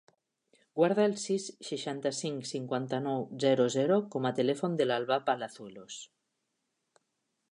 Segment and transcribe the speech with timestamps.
[0.79, 6.01] Guarda el sis, seixanta-cinc, cinquanta-nou, zero, zero com a telèfon de l'Albà Palazuelos.